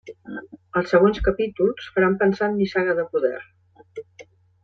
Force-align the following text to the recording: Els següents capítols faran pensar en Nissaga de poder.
Els 0.79 0.87
següents 0.93 1.19
capítols 1.27 1.91
faran 1.97 2.17
pensar 2.23 2.49
en 2.53 2.57
Nissaga 2.61 2.95
de 3.01 3.05
poder. 3.13 3.35